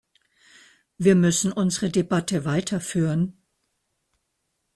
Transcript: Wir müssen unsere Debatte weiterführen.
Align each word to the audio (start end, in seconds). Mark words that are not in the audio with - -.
Wir 0.97 1.13
müssen 1.13 1.51
unsere 1.51 1.91
Debatte 1.91 2.43
weiterführen. 2.43 3.37